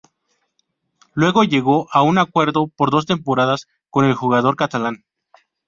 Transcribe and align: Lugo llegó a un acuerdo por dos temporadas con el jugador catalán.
Lugo 1.13 1.43
llegó 1.43 1.87
a 1.91 2.01
un 2.01 2.17
acuerdo 2.17 2.65
por 2.65 2.89
dos 2.89 3.05
temporadas 3.05 3.67
con 3.91 4.03
el 4.05 4.15
jugador 4.15 4.55
catalán. 4.55 5.05